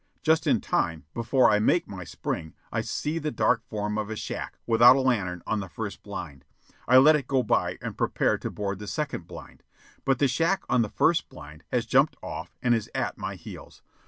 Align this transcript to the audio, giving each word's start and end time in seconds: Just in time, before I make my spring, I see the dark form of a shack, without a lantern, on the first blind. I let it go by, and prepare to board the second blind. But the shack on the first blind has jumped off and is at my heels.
Just 0.23 0.47
in 0.47 0.61
time, 0.61 1.05
before 1.13 1.51
I 1.51 1.59
make 1.59 1.87
my 1.87 2.03
spring, 2.03 2.55
I 2.71 2.81
see 2.81 3.19
the 3.19 3.29
dark 3.29 3.63
form 3.69 3.99
of 3.99 4.09
a 4.09 4.15
shack, 4.15 4.57
without 4.65 4.95
a 4.95 4.99
lantern, 5.01 5.43
on 5.45 5.59
the 5.59 5.69
first 5.69 6.01
blind. 6.01 6.43
I 6.87 6.97
let 6.97 7.15
it 7.15 7.27
go 7.27 7.43
by, 7.43 7.77
and 7.83 7.95
prepare 7.95 8.39
to 8.39 8.49
board 8.49 8.79
the 8.79 8.87
second 8.87 9.27
blind. 9.27 9.61
But 10.03 10.17
the 10.17 10.27
shack 10.27 10.63
on 10.67 10.81
the 10.81 10.89
first 10.89 11.29
blind 11.29 11.65
has 11.71 11.85
jumped 11.85 12.15
off 12.23 12.55
and 12.63 12.73
is 12.73 12.89
at 12.95 13.19
my 13.19 13.35
heels. 13.35 13.83